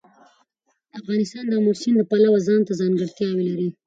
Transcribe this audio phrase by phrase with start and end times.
[0.99, 3.67] افغانستان د آمو سیند د پلوه ځانته ځانګړتیا لري.